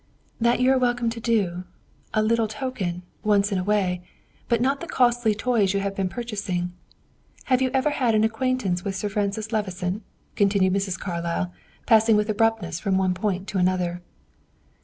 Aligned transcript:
"That 0.39 0.59
you 0.59 0.71
are 0.71 0.79
welcome 0.79 1.11
to 1.11 1.19
do 1.19 1.65
a 2.11 2.23
'little 2.23 2.47
token,' 2.47 3.03
once 3.23 3.51
in 3.51 3.59
a 3.59 3.63
way, 3.63 4.01
but 4.49 4.59
not 4.59 4.81
the 4.81 4.87
costly 4.87 5.35
toys 5.35 5.75
you 5.75 5.79
have 5.81 5.95
been 5.95 6.09
purchasing. 6.09 6.73
Have 7.43 7.61
you 7.61 7.69
ever 7.71 7.91
had 7.91 8.15
an 8.15 8.23
acquaintance 8.23 8.83
with 8.83 8.95
Sir 8.95 9.09
Francis 9.09 9.51
Levison?" 9.51 10.01
continued 10.35 10.73
Mrs. 10.73 10.97
Carlyle, 10.99 11.53
passing 11.85 12.15
with 12.15 12.29
abruptness 12.31 12.79
from 12.79 12.97
one 12.97 13.13
point 13.13 13.47
to 13.49 13.59
another. 13.59 14.01